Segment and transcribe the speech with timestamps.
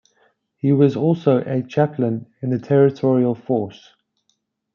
[0.57, 3.93] He was also a chaplain in the Territorial Force.